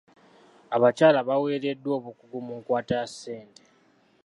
Abakyala 0.75 1.19
baweereddwa 1.27 1.91
obukugu 1.99 2.37
mu 2.47 2.53
nkwata 2.61 2.93
ya 2.99 3.07
ssente. 3.11 3.63